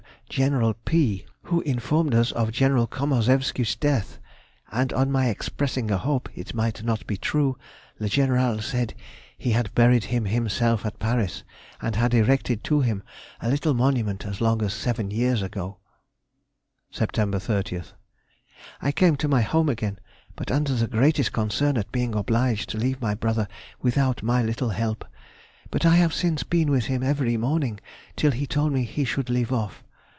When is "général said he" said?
8.07-9.51